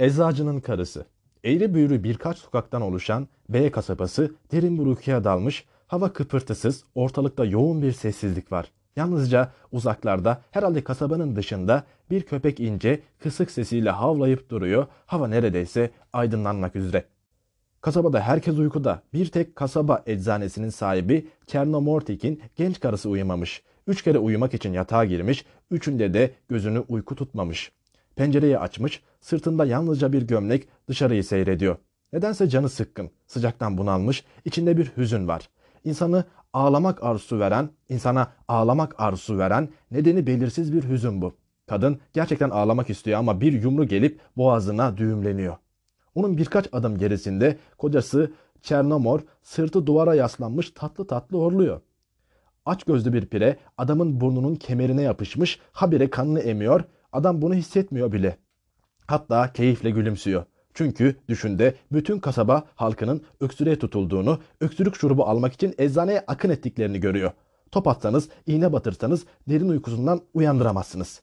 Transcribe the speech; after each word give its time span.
Eczacının 0.00 0.60
karısı. 0.60 1.06
Eğri 1.44 1.74
büğrü 1.74 2.04
birkaç 2.04 2.38
sokaktan 2.38 2.82
oluşan 2.82 3.28
B 3.48 3.70
kasabası 3.70 4.34
derin 4.52 4.78
bir 4.78 4.86
uykuya 4.86 5.24
dalmış, 5.24 5.64
hava 5.86 6.12
kıpırtısız, 6.12 6.84
ortalıkta 6.94 7.44
yoğun 7.44 7.82
bir 7.82 7.92
sessizlik 7.92 8.52
var. 8.52 8.72
Yalnızca 8.96 9.52
uzaklarda, 9.72 10.42
herhalde 10.50 10.84
kasabanın 10.84 11.36
dışında 11.36 11.84
bir 12.10 12.22
köpek 12.22 12.60
ince, 12.60 13.00
kısık 13.18 13.50
sesiyle 13.50 13.90
havlayıp 13.90 14.50
duruyor, 14.50 14.86
hava 15.06 15.28
neredeyse 15.28 15.90
aydınlanmak 16.12 16.76
üzere. 16.76 17.04
Kasabada 17.80 18.20
herkes 18.20 18.58
uykuda. 18.58 19.02
Bir 19.12 19.26
tek 19.26 19.56
kasaba 19.56 20.02
eczanesinin 20.06 20.70
sahibi 20.70 21.28
Çernomortik'in 21.46 22.42
genç 22.56 22.80
karısı 22.80 23.08
uyumamış. 23.08 23.62
Üç 23.86 24.02
kere 24.02 24.18
uyumak 24.18 24.54
için 24.54 24.72
yatağa 24.72 25.04
girmiş, 25.04 25.44
üçünde 25.70 26.14
de 26.14 26.30
gözünü 26.48 26.84
uyku 26.88 27.16
tutmamış. 27.16 27.72
Pencereyi 28.16 28.58
açmış, 28.58 29.02
sırtında 29.20 29.64
yalnızca 29.64 30.12
bir 30.12 30.22
gömlek 30.22 30.68
dışarıyı 30.88 31.24
seyrediyor. 31.24 31.76
Nedense 32.12 32.48
canı 32.48 32.68
sıkkın, 32.68 33.10
sıcaktan 33.26 33.78
bunalmış, 33.78 34.24
içinde 34.44 34.76
bir 34.76 34.92
hüzün 34.96 35.28
var. 35.28 35.48
İnsanı 35.84 36.24
ağlamak 36.52 37.02
arzusu 37.02 37.40
veren, 37.40 37.70
insana 37.88 38.32
ağlamak 38.48 39.00
arzusu 39.00 39.38
veren 39.38 39.68
nedeni 39.90 40.26
belirsiz 40.26 40.72
bir 40.72 40.88
hüzün 40.88 41.22
bu. 41.22 41.32
Kadın 41.68 41.98
gerçekten 42.12 42.50
ağlamak 42.50 42.90
istiyor 42.90 43.18
ama 43.18 43.40
bir 43.40 43.62
yumru 43.62 43.84
gelip 43.84 44.20
boğazına 44.36 44.96
düğümleniyor. 44.96 45.56
Onun 46.14 46.36
birkaç 46.36 46.68
adım 46.72 46.98
gerisinde 46.98 47.58
kocası 47.78 48.32
Çernomor 48.62 49.20
sırtı 49.42 49.86
duvara 49.86 50.14
yaslanmış 50.14 50.70
tatlı 50.70 51.06
tatlı 51.06 51.38
horluyor. 51.38 51.80
Aç 52.66 52.84
gözlü 52.84 53.12
bir 53.12 53.26
pire 53.26 53.56
adamın 53.78 54.20
burnunun 54.20 54.54
kemerine 54.54 55.02
yapışmış 55.02 55.60
habire 55.72 56.10
kanını 56.10 56.40
emiyor. 56.40 56.84
Adam 57.12 57.42
bunu 57.42 57.54
hissetmiyor 57.54 58.12
bile. 58.12 58.36
Hatta 59.10 59.52
keyifle 59.52 59.90
gülümsüyor. 59.90 60.44
Çünkü 60.74 61.16
düşünde 61.28 61.74
bütün 61.92 62.18
kasaba 62.18 62.64
halkının 62.74 63.22
öksürüğe 63.40 63.78
tutulduğunu, 63.78 64.38
öksürük 64.60 64.96
şurubu 64.96 65.24
almak 65.24 65.52
için 65.52 65.74
eczaneye 65.78 66.24
akın 66.26 66.50
ettiklerini 66.50 67.00
görüyor. 67.00 67.30
Top 67.70 67.88
atsanız, 67.88 68.28
iğne 68.46 68.72
batırsanız 68.72 69.24
derin 69.48 69.68
uykusundan 69.68 70.20
uyandıramazsınız. 70.34 71.22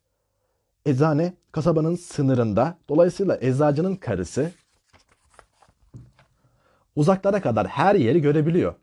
Eczane 0.86 1.34
kasabanın 1.52 1.96
sınırında, 1.96 2.78
dolayısıyla 2.90 3.38
eczacının 3.42 3.96
karısı 3.96 4.52
uzaklara 6.96 7.42
kadar 7.42 7.68
her 7.68 7.96
yeri 7.96 8.22
görebiliyor. 8.22 8.76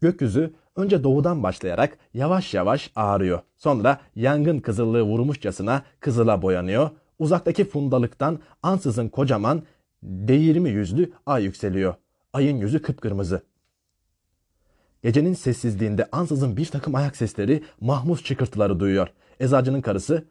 Gökyüzü 0.00 0.54
önce 0.76 1.04
doğudan 1.04 1.42
başlayarak 1.42 1.98
yavaş 2.14 2.54
yavaş 2.54 2.90
ağrıyor. 2.96 3.40
Sonra 3.56 4.00
yangın 4.16 4.58
kızıllığı 4.58 5.02
vurmuşçasına 5.02 5.82
kızıla 6.00 6.42
boyanıyor. 6.42 6.90
Uzaktaki 7.18 7.64
fundalıktan 7.64 8.38
ansızın 8.62 9.08
kocaman 9.08 9.62
değirmi 10.02 10.70
yüzlü 10.70 11.12
ay 11.26 11.44
yükseliyor. 11.44 11.94
Ayın 12.32 12.56
yüzü 12.56 12.82
kıpkırmızı. 12.82 13.42
Gecenin 15.02 15.34
sessizliğinde 15.34 16.08
ansızın 16.12 16.56
bir 16.56 16.66
takım 16.66 16.94
ayak 16.94 17.16
sesleri, 17.16 17.62
mahmuz 17.80 18.24
çıkırtıları 18.24 18.80
duyuyor. 18.80 19.08
Eczacının 19.40 19.80
karısı, 19.80 20.24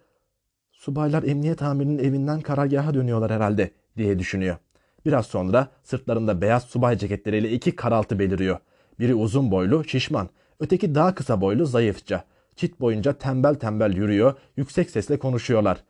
subaylar 0.71 1.23
emniyet 1.23 1.61
amirinin 1.61 1.99
evinden 1.99 2.41
karargaha 2.41 2.93
dönüyorlar 2.93 3.31
herhalde 3.31 3.71
diye 3.97 4.19
düşünüyor. 4.19 4.57
Biraz 5.05 5.25
sonra 5.25 5.67
sırtlarında 5.83 6.41
beyaz 6.41 6.63
subay 6.63 6.97
ceketleriyle 6.97 7.51
iki 7.51 7.75
karaltı 7.75 8.19
beliriyor. 8.19 8.57
Biri 8.99 9.15
uzun 9.15 9.51
boylu, 9.51 9.83
şişman. 9.83 10.29
Öteki 10.59 10.95
daha 10.95 11.15
kısa 11.15 11.41
boylu, 11.41 11.65
zayıfça. 11.65 12.23
Çit 12.55 12.79
boyunca 12.79 13.13
tembel 13.13 13.55
tembel 13.55 13.95
yürüyor, 13.95 14.33
yüksek 14.57 14.89
sesle 14.89 15.19
konuşuyorlar. 15.19 15.83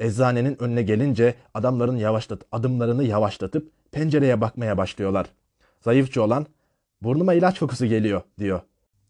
Eczanenin 0.00 0.62
önüne 0.62 0.82
gelince 0.82 1.34
adamların 1.54 1.96
yavaşlat, 1.96 2.42
adımlarını 2.52 3.04
yavaşlatıp 3.04 3.70
pencereye 3.92 4.40
bakmaya 4.40 4.78
başlıyorlar. 4.78 5.26
Zayıfça 5.80 6.22
olan, 6.22 6.46
burnuma 7.02 7.34
ilaç 7.34 7.58
kokusu 7.58 7.86
geliyor 7.86 8.22
diyor. 8.38 8.60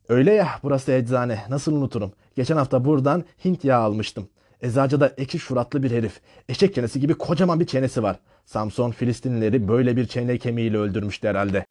Öyle 0.09 0.33
ya 0.33 0.49
burası 0.62 0.93
eczane 0.93 1.39
nasıl 1.49 1.73
unuturum. 1.77 2.12
Geçen 2.37 2.56
hafta 2.56 2.84
buradan 2.84 3.25
Hint 3.45 3.65
yağı 3.65 3.83
almıştım. 3.83 4.29
Eczacıda 4.62 5.15
ekşi 5.17 5.39
şuratlı 5.39 5.83
bir 5.83 5.91
herif. 5.91 6.21
Eşek 6.49 6.75
çenesi 6.75 7.00
gibi 7.00 7.15
kocaman 7.15 7.61
bir 7.61 7.67
çenesi 7.67 8.03
var. 8.03 8.19
Samson 8.45 8.91
Filistinlileri 8.91 9.69
böyle 9.69 9.97
bir 9.97 10.06
çene 10.06 10.39
kemiğiyle 10.39 10.79
öldürmüştü 10.79 11.29
herhalde. 11.29 11.67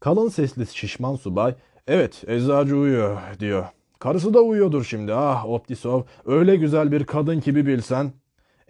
Kalın 0.00 0.28
sesli 0.28 0.66
şişman 0.66 1.16
subay, 1.16 1.54
evet 1.86 2.24
eczacı 2.26 2.76
uyuyor 2.76 3.18
diyor. 3.40 3.64
Karısı 3.98 4.34
da 4.34 4.40
uyuyordur 4.40 4.84
şimdi 4.84 5.14
ah 5.14 5.46
Optisov 5.48 6.02
öyle 6.26 6.56
güzel 6.56 6.92
bir 6.92 7.04
kadın 7.04 7.40
gibi 7.40 7.66
bilsen. 7.66 8.12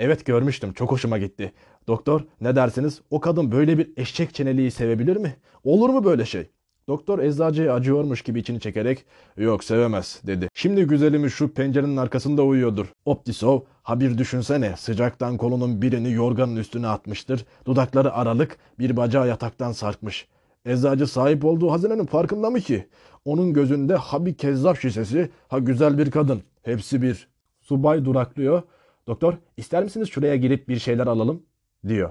Evet 0.02 0.26
görmüştüm 0.26 0.72
çok 0.72 0.92
hoşuma 0.92 1.18
gitti. 1.18 1.52
Doktor 1.86 2.20
ne 2.40 2.56
dersiniz 2.56 3.00
o 3.10 3.20
kadın 3.20 3.52
böyle 3.52 3.78
bir 3.78 3.90
eşek 3.96 4.34
çeneliği 4.34 4.70
sevebilir 4.70 5.16
mi? 5.16 5.36
Olur 5.64 5.88
mu 5.88 6.04
böyle 6.04 6.24
şey? 6.24 6.50
Doktor 6.88 7.18
eczacıya 7.18 7.74
acıyormuş 7.74 8.22
gibi 8.22 8.40
içini 8.40 8.60
çekerek 8.60 9.04
yok 9.36 9.64
sevemez 9.64 10.20
dedi. 10.26 10.48
Şimdi 10.54 10.84
güzelimi 10.84 11.30
şu 11.30 11.54
pencerenin 11.54 11.96
arkasında 11.96 12.42
uyuyordur. 12.42 12.86
Optisov 13.04 13.60
ha 13.82 14.00
bir 14.00 14.18
düşünsene 14.18 14.74
sıcaktan 14.76 15.36
kolunun 15.36 15.82
birini 15.82 16.12
yorganın 16.12 16.56
üstüne 16.56 16.86
atmıştır. 16.86 17.46
Dudakları 17.66 18.14
aralık 18.14 18.58
bir 18.78 18.96
bacağı 18.96 19.28
yataktan 19.28 19.72
sarkmış. 19.72 20.28
Eczacı 20.64 21.06
sahip 21.06 21.44
olduğu 21.44 21.70
hazinenin 21.70 22.06
farkında 22.06 22.50
mı 22.50 22.60
ki? 22.60 22.88
Onun 23.24 23.52
gözünde 23.52 23.94
ha 23.94 24.26
bir 24.26 24.34
kezzap 24.34 24.80
şişesi 24.80 25.30
ha 25.48 25.58
güzel 25.58 25.98
bir 25.98 26.10
kadın. 26.10 26.42
Hepsi 26.62 27.02
bir. 27.02 27.28
Subay 27.60 28.04
duraklıyor. 28.04 28.62
Doktor 29.06 29.34
ister 29.56 29.82
misiniz 29.82 30.08
şuraya 30.08 30.36
girip 30.36 30.68
bir 30.68 30.78
şeyler 30.78 31.06
alalım? 31.06 31.42
diyor. 31.88 32.10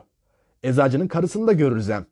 Eczacının 0.63 1.07
karısını 1.07 1.47
da 1.47 1.53
görürüz 1.53 1.90
hem. 1.90 2.06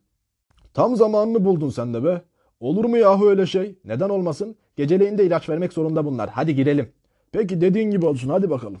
Tam 0.74 0.96
zamanını 0.96 1.44
buldun 1.44 1.70
sen 1.70 1.94
de 1.94 2.04
be. 2.04 2.22
Olur 2.60 2.84
mu 2.84 2.96
yahu 2.96 3.28
öyle 3.28 3.46
şey? 3.46 3.78
Neden 3.84 4.08
olmasın? 4.08 4.56
Geceleyin 4.76 5.18
de 5.18 5.26
ilaç 5.26 5.48
vermek 5.48 5.72
zorunda 5.72 6.04
bunlar. 6.04 6.30
Hadi 6.30 6.54
girelim. 6.54 6.92
Peki 7.32 7.60
dediğin 7.60 7.90
gibi 7.90 8.06
olsun 8.06 8.28
hadi 8.28 8.50
bakalım. 8.50 8.80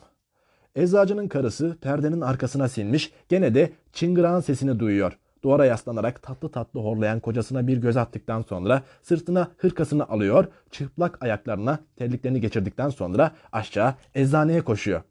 Eczacının 0.74 1.28
karısı 1.28 1.76
perdenin 1.80 2.20
arkasına 2.20 2.68
sinmiş 2.68 3.12
gene 3.28 3.54
de 3.54 3.72
çıngırağın 3.92 4.40
sesini 4.40 4.78
duyuyor. 4.78 5.18
Duvara 5.42 5.64
yaslanarak 5.64 6.22
tatlı 6.22 6.48
tatlı 6.48 6.80
horlayan 6.80 7.20
kocasına 7.20 7.66
bir 7.66 7.76
göz 7.76 7.96
attıktan 7.96 8.42
sonra 8.42 8.82
sırtına 9.02 9.48
hırkasını 9.56 10.08
alıyor, 10.08 10.44
çıplak 10.70 11.22
ayaklarına 11.22 11.78
terliklerini 11.96 12.40
geçirdikten 12.40 12.88
sonra 12.88 13.32
aşağı 13.52 13.94
eczaneye 14.14 14.60
koşuyor. 14.60 15.02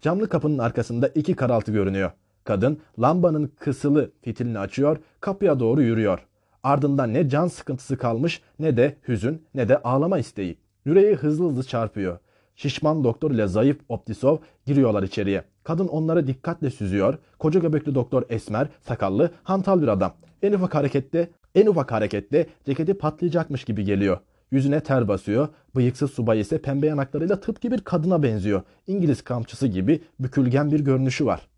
Camlı 0.00 0.28
kapının 0.28 0.58
arkasında 0.58 1.08
iki 1.08 1.34
karaltı 1.34 1.72
görünüyor. 1.72 2.10
Kadın 2.44 2.78
lambanın 3.00 3.52
kısılı 3.58 4.10
fitilini 4.22 4.58
açıyor, 4.58 4.98
kapıya 5.20 5.60
doğru 5.60 5.82
yürüyor. 5.82 6.26
Ardından 6.62 7.14
ne 7.14 7.28
can 7.28 7.46
sıkıntısı 7.48 7.96
kalmış 7.96 8.42
ne 8.58 8.76
de 8.76 8.96
hüzün 9.08 9.42
ne 9.54 9.68
de 9.68 9.78
ağlama 9.82 10.18
isteği. 10.18 10.58
Yüreği 10.84 11.14
hızlı 11.14 11.48
hızlı 11.48 11.64
çarpıyor. 11.64 12.18
Şişman 12.56 13.04
doktor 13.04 13.30
ile 13.30 13.46
zayıf 13.46 13.78
Optisov 13.88 14.38
giriyorlar 14.66 15.02
içeriye. 15.02 15.44
Kadın 15.64 15.88
onları 15.88 16.26
dikkatle 16.26 16.70
süzüyor. 16.70 17.18
Koca 17.38 17.60
göbekli 17.60 17.94
doktor 17.94 18.22
esmer, 18.28 18.68
sakallı, 18.80 19.30
hantal 19.42 19.82
bir 19.82 19.88
adam. 19.88 20.12
En 20.42 20.52
ufak 20.52 20.74
harekette, 20.74 21.30
en 21.54 21.66
ufak 21.66 21.92
harekette 21.92 22.46
ceketi 22.64 22.94
patlayacakmış 22.94 23.64
gibi 23.64 23.84
geliyor. 23.84 24.18
Yüzüne 24.50 24.80
ter 24.80 25.08
basıyor. 25.08 25.48
Bıyıksız 25.76 26.10
subay 26.10 26.40
ise 26.40 26.62
pembe 26.62 26.86
yanaklarıyla 26.86 27.40
tıpkı 27.40 27.70
bir 27.70 27.80
kadına 27.80 28.22
benziyor. 28.22 28.62
İngiliz 28.86 29.22
kamçısı 29.22 29.66
gibi 29.66 30.02
bükülgen 30.20 30.72
bir 30.72 30.80
görünüşü 30.80 31.26
var. 31.26 31.48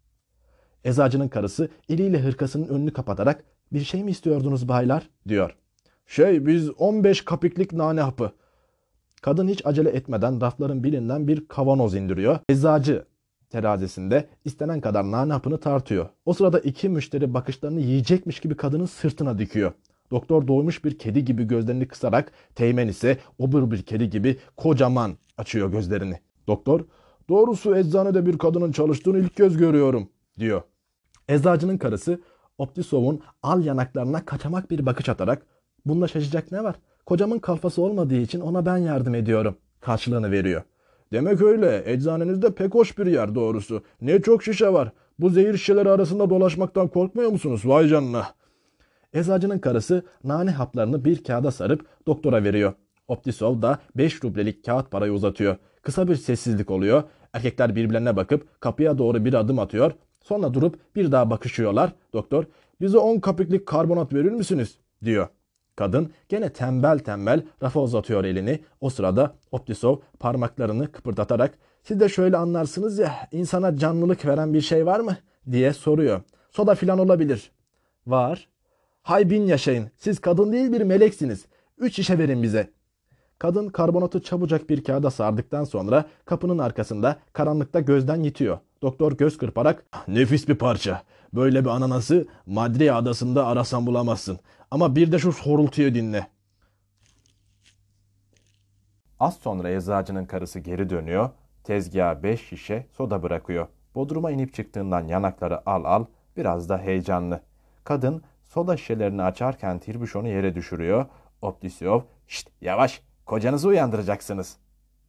Eczacının 0.85 1.29
karısı 1.29 1.69
eliyle 1.89 2.21
hırkasının 2.21 2.69
önünü 2.69 2.93
kapatarak 2.93 3.45
bir 3.73 3.81
şey 3.81 4.05
mi 4.05 4.11
istiyordunuz 4.11 4.69
baylar 4.69 5.11
diyor. 5.29 5.57
Şey 6.07 6.47
biz 6.47 6.71
15 6.71 7.25
kapiklik 7.25 7.73
nane 7.73 8.01
hapı. 8.01 8.33
Kadın 9.23 9.49
hiç 9.49 9.67
acele 9.67 9.91
etmeden 9.91 10.41
rafların 10.41 10.85
birinden 10.85 11.29
bir 11.29 11.49
kavanoz 11.49 11.95
indiriyor. 11.95 12.39
Eczacı 12.49 13.05
terazisinde 13.51 14.29
istenen 14.45 14.81
kadar 14.81 15.11
nane 15.11 15.33
hapını 15.33 15.61
tartıyor. 15.61 16.09
O 16.25 16.33
sırada 16.33 16.59
iki 16.59 16.89
müşteri 16.89 17.35
bakışlarını 17.35 17.81
yiyecekmiş 17.81 18.41
gibi 18.41 18.57
kadının 18.57 18.87
sırtına 18.87 19.39
dikiyor. 19.39 19.73
Doktor 20.11 20.49
doymuş 20.49 20.85
bir 20.85 20.99
kedi 20.99 21.25
gibi 21.25 21.45
gözlerini 21.45 21.89
kısarak 21.89 22.33
Teğmen 22.55 22.89
ise 22.89 23.19
obur 23.39 23.71
bir 23.71 23.83
kedi 23.83 24.11
gibi 24.11 24.37
kocaman 24.57 25.17
açıyor 25.39 25.73
gözlerini. 25.73 26.21
Doktor 26.47 26.81
doğrusu 27.29 27.77
eczanede 27.77 28.27
bir 28.27 28.39
kadının 28.39 28.73
çalıştığını 28.73 29.19
ilk 29.19 29.37
göz 29.37 29.57
görüyorum 29.57 30.09
diyor. 30.39 30.63
Eczacının 31.29 31.79
karısı 31.79 32.21
Optisov'un 32.59 33.21
al 33.43 33.65
yanaklarına 33.65 34.25
kaçamak 34.25 34.71
bir 34.71 34.87
bakış 34.87 35.09
atarak 35.09 35.47
bunda 35.87 36.09
şaşacak 36.09 36.53
ne 36.53 36.65
var? 36.65 36.77
Kocamın 37.07 37.39
kalfası 37.39 37.83
olmadığı 37.83 38.17
için 38.17 38.41
ona 38.41 38.67
ben 38.67 38.77
yardım 38.77 39.15
ediyorum 39.15 39.57
karşılığını 39.81 40.31
veriyor. 40.31 40.63
Demek 41.13 41.43
öyle. 41.43 41.83
Eczanenizde 41.87 42.55
pek 42.55 42.75
hoş 42.75 42.99
bir 42.99 43.07
yer 43.07 43.35
doğrusu. 43.35 43.83
Ne 44.01 44.23
çok 44.23 44.43
şişe 44.43 44.73
var. 44.73 44.93
Bu 45.19 45.31
zehir 45.31 45.57
şişeleri 45.57 45.91
arasında 45.91 46.31
dolaşmaktan 46.31 46.89
korkmuyor 46.89 47.31
musunuz? 47.31 47.63
Vay 47.65 47.89
canına. 47.89 48.27
Eczacının 49.13 49.59
karısı 49.59 50.03
nane 50.25 50.51
haplarını 50.51 51.05
bir 51.05 51.25
kağıda 51.25 51.51
sarıp 51.51 51.87
doktora 52.07 52.45
veriyor. 52.45 52.73
Optisol 53.09 53.63
da 53.63 53.79
5 53.97 54.25
rublelik 54.25 54.65
kağıt 54.65 54.91
parayı 54.91 55.13
uzatıyor. 55.13 55.57
Kısa 55.83 56.09
bir 56.09 56.17
sessizlik 56.17 56.71
oluyor. 56.71 57.03
Erkekler 57.33 57.77
birbirlerine 57.77 58.17
bakıp 58.17 58.61
kapıya 58.61 58.99
doğru 58.99 59.25
bir 59.25 59.35
adım 59.35 59.59
atıyor. 59.59 59.93
Sonra 60.21 60.55
durup 60.55 60.97
bir 60.97 61.13
daha 61.13 61.31
bakışıyorlar. 61.31 61.93
Doktor 62.13 62.45
bize 62.81 62.99
10 62.99 63.21
kapiklik 63.21 63.67
karbonat 63.67 64.15
verir 64.15 64.33
misiniz? 64.33 64.79
diyor. 65.05 65.29
Kadın 65.77 66.11
gene 66.29 66.53
tembel 66.53 66.99
tembel 66.99 67.43
rafa 67.63 67.81
uzatıyor 67.81 68.25
elini. 68.25 68.61
O 68.81 68.91
sırada 68.91 69.35
Optisov 69.53 69.97
parmaklarını 70.19 70.93
kıpırdatarak 70.93 71.59
siz 71.83 72.01
de 72.01 72.09
şöyle 72.09 72.37
anlarsınız 72.37 72.99
ya 72.99 73.15
insana 73.33 73.77
canlılık 73.77 74.27
veren 74.27 74.55
bir 74.55 74.61
şey 74.61 74.87
var 74.87 75.01
mı? 75.01 75.17
diye 75.51 75.73
soruyor. 75.73 76.21
Soda 76.51 76.75
filan 76.75 76.99
olabilir. 76.99 77.51
Var. 78.07 78.49
Hay 79.03 79.31
bin 79.31 79.47
yaşayın. 79.47 79.91
Siz 79.97 80.21
kadın 80.21 80.53
değil 80.53 80.73
bir 80.73 80.81
meleksiniz. 80.81 81.45
Üç 81.79 81.97
şişe 81.97 82.19
verin 82.19 82.43
bize. 82.43 82.71
Kadın 83.39 83.69
karbonatı 83.69 84.23
çabucak 84.23 84.71
bir 84.71 84.85
kağıda 84.85 85.11
sardıktan 85.11 85.65
sonra 85.65 86.05
kapının 86.25 86.59
arkasında 86.59 87.17
karanlıkta 87.33 87.81
gözden 87.81 88.23
yitiyor. 88.23 88.59
Doktor 88.83 89.13
göz 89.13 89.39
kırparak 89.39 89.85
nefis 90.09 90.49
bir 90.49 90.55
parça. 90.55 91.03
Böyle 91.35 91.65
bir 91.65 91.71
ananası 91.71 92.27
Madria 92.47 92.97
adasında 92.97 93.47
arasan 93.47 93.87
bulamazsın. 93.87 94.39
Ama 94.71 94.97
bir 94.97 95.13
de 95.13 95.19
şu 95.19 95.33
sorultuyu 95.33 95.95
dinle. 95.95 96.27
Az 99.21 99.37
sonra 99.37 99.71
eczacının 99.71 100.25
karısı 100.25 100.59
geri 100.59 100.91
dönüyor. 100.91 101.31
Tezgaha 101.65 102.23
5 102.23 102.49
şişe 102.49 102.87
soda 102.97 103.23
bırakıyor. 103.23 103.67
Bodruma 103.95 104.31
inip 104.31 104.55
çıktığından 104.55 105.07
yanakları 105.07 105.69
al 105.71 105.85
al 105.85 106.05
biraz 106.37 106.69
da 106.69 106.79
heyecanlı. 106.79 107.41
Kadın 107.85 108.23
soda 108.51 108.77
şişelerini 108.77 109.23
açarken 109.23 109.79
tirbüşonu 109.79 110.29
yere 110.29 110.55
düşürüyor. 110.55 111.07
Optisyov 111.43 112.01
şşt 112.27 112.49
yavaş 112.61 113.03
kocanızı 113.27 113.69
uyandıracaksınız. 113.69 114.57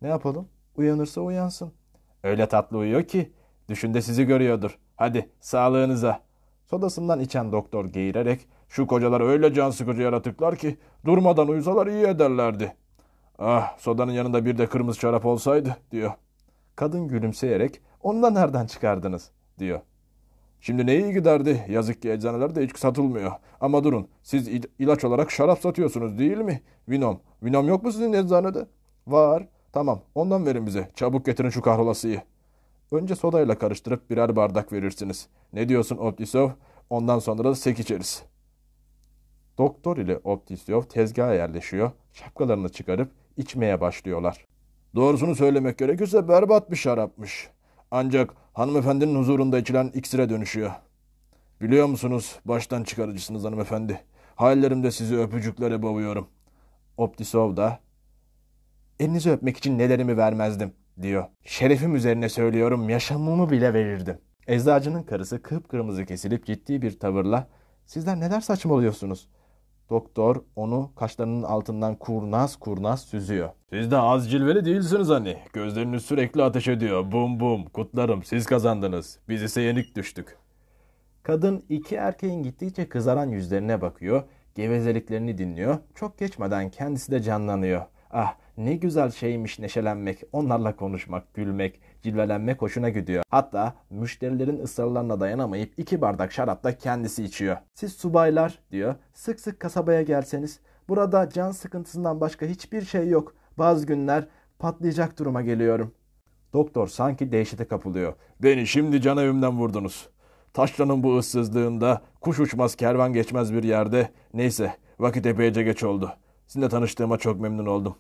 Ne 0.01 0.07
yapalım? 0.07 0.47
Uyanırsa 0.77 1.21
uyansın. 1.21 1.73
Öyle 2.23 2.45
tatlı 2.47 2.77
uyuyor 2.77 3.03
ki 3.03 3.31
düşünde 3.69 4.01
sizi 4.01 4.25
görüyordur. 4.25 4.77
Hadi 4.95 5.29
sağlığınıza. 5.39 6.21
Sodasından 6.69 7.19
içen 7.19 7.51
doktor 7.51 7.85
geğirerek 7.85 8.47
şu 8.69 8.87
kocalar 8.87 9.21
öyle 9.21 9.53
can 9.53 9.69
sıkıcı 9.69 10.01
yaratıklar 10.01 10.55
ki 10.55 10.77
durmadan 11.05 11.47
uyusalar 11.47 11.87
iyi 11.87 12.05
ederlerdi. 12.05 12.75
Ah 13.39 13.77
sodanın 13.77 14.11
yanında 14.11 14.45
bir 14.45 14.57
de 14.57 14.67
kırmızı 14.67 14.99
şarap 14.99 15.25
olsaydı 15.25 15.77
diyor. 15.91 16.11
Kadın 16.75 17.07
gülümseyerek 17.07 17.81
onu 18.01 18.23
da 18.23 18.29
nereden 18.29 18.65
çıkardınız 18.65 19.31
diyor. 19.59 19.79
Şimdi 20.61 20.85
ne 20.85 20.97
iyi 20.97 21.13
giderdi. 21.13 21.65
Yazık 21.69 22.01
ki 22.01 22.11
eczanelerde 22.11 22.63
hiç 22.63 22.77
satılmıyor. 22.77 23.31
Ama 23.61 23.83
durun 23.83 24.07
siz 24.23 24.47
il- 24.47 24.67
ilaç 24.79 25.03
olarak 25.03 25.31
şarap 25.31 25.59
satıyorsunuz 25.59 26.17
değil 26.19 26.37
mi? 26.37 26.61
Vinom. 26.89 27.19
Vinom 27.43 27.67
yok 27.67 27.83
mu 27.83 27.91
sizin 27.91 28.13
eczanede? 28.13 28.67
Var. 29.07 29.47
Tamam 29.73 30.01
ondan 30.15 30.45
verin 30.45 30.65
bize. 30.65 30.91
Çabuk 30.95 31.25
getirin 31.25 31.49
şu 31.49 31.61
kahrolasıyı. 31.61 32.21
Önce 32.91 33.15
sodayla 33.15 33.57
karıştırıp 33.57 34.09
birer 34.09 34.35
bardak 34.35 34.73
verirsiniz. 34.73 35.27
Ne 35.53 35.69
diyorsun 35.69 35.97
Optisov? 35.97 36.49
Ondan 36.89 37.19
sonra 37.19 37.43
da 37.43 37.55
sek 37.55 37.79
içeriz. 37.79 38.23
Doktor 39.57 39.97
ile 39.97 40.17
Optisyov 40.17 40.81
tezgaha 40.81 41.33
yerleşiyor. 41.33 41.91
Şapkalarını 42.13 42.69
çıkarıp 42.69 43.11
içmeye 43.37 43.81
başlıyorlar. 43.81 44.45
Doğrusunu 44.95 45.35
söylemek 45.35 45.77
gerekirse 45.77 46.27
berbat 46.27 46.71
bir 46.71 46.75
şarapmış. 46.75 47.49
Ancak 47.91 48.33
hanımefendinin 48.53 49.19
huzurunda 49.19 49.59
içilen 49.59 49.91
iksire 49.93 50.29
dönüşüyor. 50.29 50.71
Biliyor 51.61 51.85
musunuz 51.85 52.39
baştan 52.45 52.83
çıkarıcısınız 52.83 53.43
hanımefendi. 53.43 54.01
Hallerimde 54.35 54.91
sizi 54.91 55.17
öpücüklere 55.17 55.81
boğuyorum. 55.81 56.27
Optisov 56.97 57.57
da 57.57 57.79
elinizi 58.99 59.31
öpmek 59.31 59.57
için 59.57 59.77
nelerimi 59.77 60.17
vermezdim 60.17 60.73
diyor. 61.01 61.25
Şerefim 61.43 61.95
üzerine 61.95 62.29
söylüyorum 62.29 62.89
yaşamımı 62.89 63.49
bile 63.49 63.73
verirdim. 63.73 64.17
Eczacının 64.47 65.03
karısı 65.03 65.41
kıpkırmızı 65.41 66.05
kesilip 66.05 66.45
ciddi 66.45 66.81
bir 66.81 66.99
tavırla 66.99 67.47
sizler 67.85 68.19
neler 68.19 68.41
saçmalıyorsunuz? 68.41 69.29
Doktor 69.91 70.35
onu 70.55 70.91
kaşlarının 70.95 71.43
altından 71.43 71.95
kurnaz 71.95 72.55
kurnaz 72.55 73.01
süzüyor. 73.01 73.49
Siz 73.69 73.91
de 73.91 73.97
az 73.97 74.31
cilveli 74.31 74.65
değilsiniz 74.65 75.09
hani. 75.09 75.37
Gözleriniz 75.53 76.05
sürekli 76.05 76.43
ateş 76.43 76.67
ediyor. 76.67 77.11
Bum 77.11 77.39
bum 77.39 77.65
kutlarım 77.65 78.23
siz 78.23 78.45
kazandınız. 78.45 79.19
Biz 79.29 79.43
ise 79.43 79.61
yenik 79.61 79.95
düştük. 79.95 80.37
Kadın 81.23 81.63
iki 81.69 81.95
erkeğin 81.95 82.43
gittikçe 82.43 82.89
kızaran 82.89 83.29
yüzlerine 83.29 83.81
bakıyor. 83.81 84.23
Gevezeliklerini 84.55 85.37
dinliyor. 85.37 85.77
Çok 85.95 86.17
geçmeden 86.17 86.69
kendisi 86.69 87.11
de 87.11 87.21
canlanıyor. 87.21 87.81
Ah 88.11 88.33
ne 88.57 88.75
güzel 88.75 89.11
şeymiş 89.11 89.59
neşelenmek, 89.59 90.23
onlarla 90.31 90.75
konuşmak, 90.75 91.33
gülmek, 91.33 91.79
cilvelenmek 92.03 92.61
hoşuna 92.61 92.89
gidiyor. 92.89 93.23
Hatta 93.29 93.73
müşterilerin 93.89 94.63
ısrarlarına 94.63 95.19
dayanamayıp 95.19 95.73
iki 95.77 96.01
bardak 96.01 96.31
şarap 96.31 96.63
da 96.63 96.77
kendisi 96.77 97.23
içiyor. 97.23 97.57
Siz 97.73 97.93
subaylar 97.93 98.59
diyor 98.71 98.95
sık 99.13 99.39
sık 99.39 99.59
kasabaya 99.59 100.01
gelseniz 100.01 100.59
burada 100.89 101.29
can 101.29 101.51
sıkıntısından 101.51 102.21
başka 102.21 102.45
hiçbir 102.45 102.81
şey 102.81 103.09
yok. 103.09 103.33
Bazı 103.57 103.85
günler 103.85 104.27
patlayacak 104.59 105.19
duruma 105.19 105.41
geliyorum. 105.41 105.93
Doktor 106.53 106.87
sanki 106.87 107.31
dehşete 107.31 107.65
kapılıyor. 107.65 108.13
Beni 108.43 108.67
şimdi 108.67 109.01
can 109.01 109.17
evimden 109.17 109.59
vurdunuz. 109.59 110.09
Taşlanın 110.53 111.03
bu 111.03 111.17
ıssızlığında 111.17 112.01
kuş 112.21 112.39
uçmaz 112.39 112.75
kervan 112.75 113.13
geçmez 113.13 113.53
bir 113.53 113.63
yerde. 113.63 114.09
Neyse 114.33 114.73
vakit 114.99 115.25
epeyce 115.25 115.63
geç 115.63 115.83
oldu. 115.83 116.13
Sizinle 116.47 116.69
tanıştığıma 116.69 117.17
çok 117.17 117.39
memnun 117.39 117.65
oldum. 117.65 117.95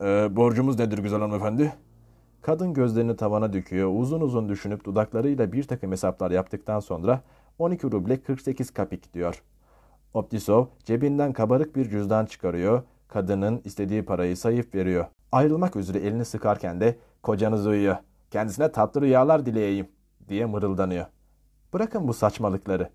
Ee, 0.00 0.28
borcumuz 0.36 0.78
nedir 0.78 0.98
güzel 0.98 1.20
hanımefendi? 1.20 1.72
Kadın 2.48 2.74
gözlerini 2.74 3.16
tavana 3.16 3.52
döküyor. 3.52 3.92
Uzun 3.94 4.20
uzun 4.20 4.48
düşünüp 4.48 4.84
dudaklarıyla 4.84 5.52
bir 5.52 5.64
takım 5.64 5.92
hesaplar 5.92 6.30
yaptıktan 6.30 6.80
sonra 6.80 7.22
12 7.58 7.86
ruble 7.92 8.22
48 8.22 8.70
kapik 8.70 9.14
diyor. 9.14 9.42
Optisov 10.14 10.66
cebinden 10.84 11.32
kabarık 11.32 11.76
bir 11.76 11.90
cüzdan 11.90 12.26
çıkarıyor. 12.26 12.82
Kadının 13.08 13.60
istediği 13.64 14.04
parayı 14.04 14.36
sayıp 14.36 14.74
veriyor. 14.74 15.06
Ayrılmak 15.32 15.76
üzere 15.76 15.98
elini 15.98 16.24
sıkarken 16.24 16.80
de 16.80 16.98
kocanız 17.22 17.66
uyuyor. 17.66 17.96
Kendisine 18.30 18.72
tatlı 18.72 19.00
rüyalar 19.00 19.46
dileyeyim 19.46 19.88
diye 20.28 20.46
mırıldanıyor. 20.46 21.06
Bırakın 21.72 22.08
bu 22.08 22.14
saçmalıkları. 22.14 22.90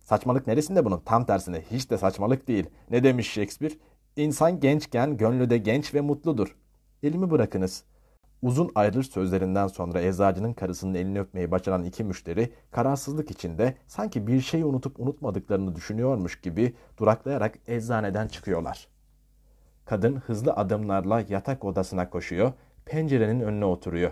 Saçmalık 0.00 0.46
neresinde 0.46 0.84
bunun? 0.84 1.00
Tam 1.04 1.24
tersine 1.24 1.62
hiç 1.70 1.90
de 1.90 1.98
saçmalık 1.98 2.48
değil. 2.48 2.66
Ne 2.90 3.04
demiş 3.04 3.32
Shakespeare? 3.32 3.74
İnsan 4.16 4.60
gençken 4.60 5.16
gönlü 5.16 5.50
de 5.50 5.58
genç 5.58 5.94
ve 5.94 6.00
mutludur. 6.00 6.56
Elimi 7.02 7.30
bırakınız. 7.30 7.84
Uzun 8.42 8.70
ayrılış 8.74 9.06
sözlerinden 9.06 9.66
sonra 9.66 10.00
eczacının 10.00 10.52
karısının 10.52 10.94
elini 10.94 11.20
öpmeyi 11.20 11.50
başaran 11.50 11.84
iki 11.84 12.04
müşteri 12.04 12.52
kararsızlık 12.70 13.30
içinde 13.30 13.74
sanki 13.86 14.26
bir 14.26 14.40
şeyi 14.40 14.64
unutup 14.64 15.00
unutmadıklarını 15.00 15.76
düşünüyormuş 15.76 16.40
gibi 16.40 16.74
duraklayarak 16.98 17.58
eczaneden 17.66 18.28
çıkıyorlar. 18.28 18.88
Kadın 19.84 20.16
hızlı 20.16 20.52
adımlarla 20.52 21.24
yatak 21.28 21.64
odasına 21.64 22.10
koşuyor, 22.10 22.52
pencerenin 22.84 23.40
önüne 23.40 23.64
oturuyor. 23.64 24.10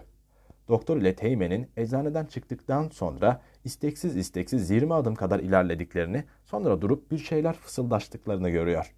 Doktor 0.68 0.96
ile 0.96 1.14
Teğmen'in 1.14 1.70
eczaneden 1.76 2.24
çıktıktan 2.24 2.88
sonra 2.88 3.40
isteksiz 3.64 4.16
isteksiz 4.16 4.70
20 4.70 4.94
adım 4.94 5.14
kadar 5.14 5.40
ilerlediklerini, 5.40 6.24
sonra 6.44 6.80
durup 6.80 7.10
bir 7.10 7.18
şeyler 7.18 7.52
fısıldaştıklarını 7.52 8.50
görüyor. 8.50 8.94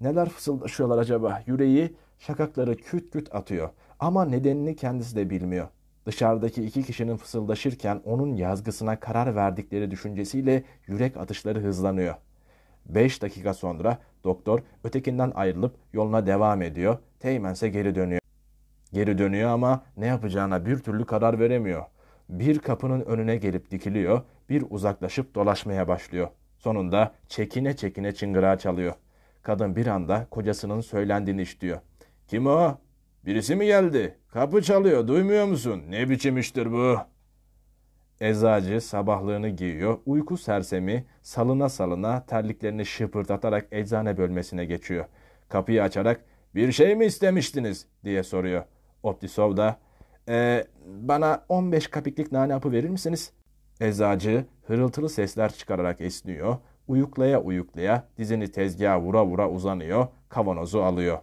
Neler 0.00 0.28
fısıldaşıyorlar 0.28 0.98
acaba? 0.98 1.42
Yüreği, 1.46 1.96
şakakları 2.18 2.76
küt 2.76 3.10
küt 3.12 3.34
atıyor. 3.34 3.70
Ama 4.02 4.24
nedenini 4.24 4.76
kendisi 4.76 5.16
de 5.16 5.30
bilmiyor. 5.30 5.68
Dışarıdaki 6.06 6.64
iki 6.64 6.82
kişinin 6.82 7.16
fısıldaşırken 7.16 8.00
onun 8.04 8.36
yazgısına 8.36 9.00
karar 9.00 9.36
verdikleri 9.36 9.90
düşüncesiyle 9.90 10.62
yürek 10.86 11.16
atışları 11.16 11.60
hızlanıyor. 11.60 12.14
Beş 12.86 13.22
dakika 13.22 13.54
sonra 13.54 13.98
doktor 14.24 14.60
ötekinden 14.84 15.32
ayrılıp 15.34 15.76
yoluna 15.92 16.26
devam 16.26 16.62
ediyor. 16.62 16.98
Teğmen 17.20 17.52
ise 17.52 17.68
geri 17.68 17.94
dönüyor. 17.94 18.20
Geri 18.92 19.18
dönüyor 19.18 19.50
ama 19.50 19.84
ne 19.96 20.06
yapacağına 20.06 20.66
bir 20.66 20.78
türlü 20.78 21.06
karar 21.06 21.38
veremiyor. 21.38 21.84
Bir 22.28 22.58
kapının 22.58 23.00
önüne 23.00 23.36
gelip 23.36 23.70
dikiliyor, 23.70 24.22
bir 24.48 24.64
uzaklaşıp 24.70 25.34
dolaşmaya 25.34 25.88
başlıyor. 25.88 26.28
Sonunda 26.58 27.14
çekine 27.28 27.76
çekine 27.76 28.12
çıngırağı 28.12 28.58
çalıyor. 28.58 28.94
Kadın 29.42 29.76
bir 29.76 29.86
anda 29.86 30.26
kocasının 30.30 30.80
söylendiğini 30.80 31.42
işitiyor. 31.42 31.80
Kim 32.28 32.46
o? 32.46 32.78
Birisi 33.26 33.56
mi 33.56 33.66
geldi? 33.66 34.18
Kapı 34.28 34.62
çalıyor, 34.62 35.08
duymuyor 35.08 35.46
musun? 35.46 35.82
Ne 35.88 36.10
biçim 36.10 36.38
iştir 36.38 36.72
bu? 36.72 36.96
Eczacı 38.20 38.80
sabahlığını 38.80 39.48
giyiyor, 39.48 39.98
uyku 40.06 40.36
sersemi 40.36 41.04
salına 41.22 41.68
salına 41.68 42.26
terliklerini 42.26 42.86
şıpırtatarak 42.86 43.68
eczane 43.72 44.16
bölmesine 44.16 44.64
geçiyor. 44.64 45.04
Kapıyı 45.48 45.82
açarak 45.82 46.24
bir 46.54 46.72
şey 46.72 46.94
mi 46.94 47.04
istemiştiniz 47.04 47.86
diye 48.04 48.22
soruyor. 48.22 48.64
Optisov 49.02 49.56
da 49.56 49.78
e, 50.28 50.64
bana 50.86 51.44
15 51.48 51.86
kapiklik 51.86 52.32
nane 52.32 52.52
hapı 52.52 52.72
verir 52.72 52.88
misiniz? 52.88 53.32
Eczacı 53.80 54.44
hırıltılı 54.66 55.08
sesler 55.08 55.52
çıkararak 55.52 56.00
esniyor. 56.00 56.56
Uyuklaya 56.88 57.42
uyuklaya 57.42 58.08
dizini 58.18 58.50
tezgaha 58.50 59.00
vura 59.00 59.26
vura 59.26 59.50
uzanıyor. 59.50 60.06
Kavanozu 60.28 60.80
alıyor. 60.80 61.18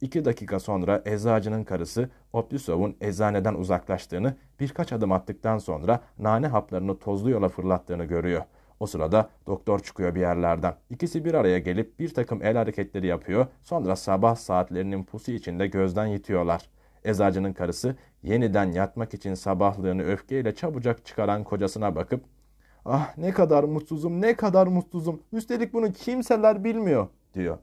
İki 0.00 0.24
dakika 0.24 0.60
sonra 0.60 1.02
eczacının 1.04 1.64
karısı 1.64 2.10
Optisov'un 2.32 2.96
eczaneden 3.00 3.54
uzaklaştığını, 3.54 4.34
birkaç 4.60 4.92
adım 4.92 5.12
attıktan 5.12 5.58
sonra 5.58 6.00
nane 6.18 6.46
haplarını 6.46 6.98
tozlu 6.98 7.30
yola 7.30 7.48
fırlattığını 7.48 8.04
görüyor. 8.04 8.42
O 8.80 8.86
sırada 8.86 9.28
doktor 9.46 9.78
çıkıyor 9.78 10.14
bir 10.14 10.20
yerlerden. 10.20 10.74
İkisi 10.90 11.24
bir 11.24 11.34
araya 11.34 11.58
gelip 11.58 11.98
bir 11.98 12.14
takım 12.14 12.42
el 12.42 12.56
hareketleri 12.56 13.06
yapıyor. 13.06 13.46
Sonra 13.62 13.96
sabah 13.96 14.36
saatlerinin 14.36 15.04
pusu 15.04 15.32
içinde 15.32 15.66
gözden 15.66 16.06
yitiyorlar. 16.06 16.70
Eczacının 17.04 17.52
karısı 17.52 17.96
yeniden 18.22 18.72
yatmak 18.72 19.14
için 19.14 19.34
sabahlığını 19.34 20.02
öfkeyle 20.02 20.54
çabucak 20.54 21.06
çıkaran 21.06 21.44
kocasına 21.44 21.96
bakıp 21.96 22.24
Ah 22.84 23.18
ne 23.18 23.30
kadar 23.32 23.64
mutsuzum 23.64 24.20
ne 24.20 24.36
kadar 24.36 24.66
mutsuzum 24.66 25.22
üstelik 25.32 25.72
bunu 25.72 25.92
kimseler 25.92 26.64
bilmiyor 26.64 27.06
diyor. 27.34 27.58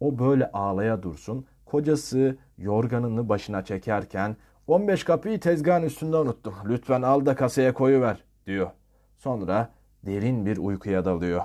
O 0.00 0.18
böyle 0.18 0.50
ağlaya 0.52 1.02
dursun 1.02 1.46
kocası 1.70 2.36
yorganını 2.58 3.28
başına 3.28 3.64
çekerken 3.64 4.36
15 4.66 5.04
kapıyı 5.04 5.40
tezgahın 5.40 5.82
üstünde 5.82 6.16
unuttum 6.16 6.54
lütfen 6.68 7.02
al 7.02 7.26
da 7.26 7.34
kasaya 7.34 7.74
koyuver 7.74 8.24
diyor. 8.46 8.70
Sonra 9.16 9.72
derin 10.06 10.46
bir 10.46 10.56
uykuya 10.56 11.04
dalıyor. 11.04 11.42